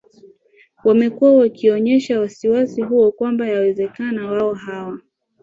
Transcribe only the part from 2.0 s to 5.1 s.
wasi wasi huo kwamba yawezekana wao hawa